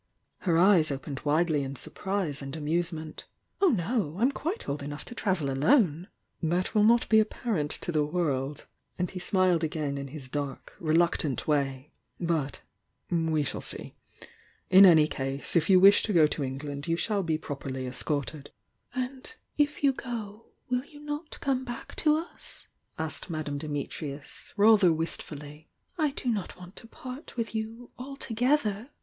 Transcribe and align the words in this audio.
Her 0.39 0.57
eyes 0.57 0.89
opened 0.89 1.19
widely 1.19 1.61
in 1.61 1.75
sur 1.75 1.91
priw 1.91 2.41
and 2.41 2.55
amusement. 2.55 3.25
"Oh, 3.61 3.67
no! 3.69 4.15
I'm 4.17 4.31
quite 4.31 4.67
old 4.67 4.81
enoudi 4.81 5.05
to 5.05 5.13
travel 5.13 5.51
alone!" 5.51 6.07
"1% 6.43 6.73
will 6.73 6.83
not 6.83 7.07
be 7.07 7.19
apparent 7.19 7.69
to 7.69 7.91
the 7.91 8.03
world"— 8.03 8.65
And 8.97 9.11
he 9.11 9.19
smiled 9.19 9.61
asain 9.61 9.99
in 9.99 10.07
his 10.07 10.27
dark, 10.27 10.73
reluctant 10.79 11.47
way— 11.47 11.91
"But— 12.19 12.61
we 13.11 13.43
shall 13.43 13.61
aee. 13.61 13.93
In 14.71 14.87
any 14.87 15.07
case, 15.07 15.55
if 15.55 15.69
you 15.69 15.79
wish 15.79 16.01
to 16.01 16.13
go 16.13 16.25
to 16.25 16.43
England, 16.43 16.87
you 16.87 16.97
shall 16.97 17.21
be 17.21 17.37
properly 17.37 17.85
escorted." 17.85 18.49
"And 18.95 19.31
if 19.59 19.83
you 19.83 19.93
go, 19.93 20.47
will 20.67 20.83
you 20.85 20.99
not 21.01 21.39
come 21.41 21.63
back 21.63 21.95
to 21.97 22.15
us?" 22.15 22.67
aaked 22.97 23.29
Madame 23.29 23.59
Dimitrius. 23.59 24.51
rather 24.57 24.91
wistfully. 24.91 25.69
"I 25.99 26.09
do 26.09 26.29
not 26.29 26.57
want 26.57 26.75
to 26.77 26.87
part 26.87 27.37
with 27.37 27.53
you 27.53 27.91
altogether!" 27.99 28.89